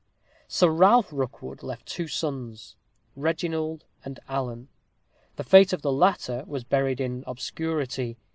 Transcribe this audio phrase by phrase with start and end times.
[0.47, 2.75] Sir Ralph Rookwood left two sons,
[3.15, 4.67] Reginald and Alan.
[5.35, 8.17] The fate of the latter was buried in obscurity.